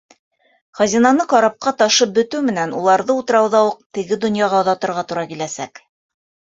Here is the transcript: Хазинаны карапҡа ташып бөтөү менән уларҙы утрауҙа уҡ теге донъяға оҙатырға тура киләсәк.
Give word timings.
Хазинаны 0.79 1.25
карапҡа 1.33 1.73
ташып 1.83 2.15
бөтөү 2.17 2.43
менән 2.49 2.75
уларҙы 2.81 3.19
утрауҙа 3.23 3.63
уҡ 3.71 3.79
теге 4.01 4.21
донъяға 4.27 4.63
оҙатырға 4.67 5.09
тура 5.11 5.31
киләсәк. 5.33 5.89